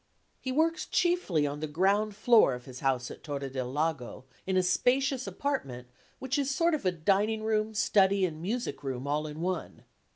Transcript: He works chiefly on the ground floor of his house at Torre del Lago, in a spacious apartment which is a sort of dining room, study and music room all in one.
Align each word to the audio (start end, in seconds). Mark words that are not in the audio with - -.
He 0.39 0.51
works 0.51 0.87
chiefly 0.87 1.45
on 1.45 1.59
the 1.59 1.67
ground 1.67 2.15
floor 2.15 2.55
of 2.55 2.65
his 2.65 2.79
house 2.79 3.11
at 3.11 3.23
Torre 3.23 3.47
del 3.49 3.71
Lago, 3.71 4.25
in 4.47 4.57
a 4.57 4.63
spacious 4.63 5.27
apartment 5.27 5.89
which 6.17 6.39
is 6.39 6.49
a 6.49 6.53
sort 6.55 6.73
of 6.73 7.05
dining 7.05 7.43
room, 7.43 7.75
study 7.75 8.25
and 8.25 8.41
music 8.41 8.81
room 8.83 9.05
all 9.05 9.27
in 9.27 9.41
one. 9.41 9.83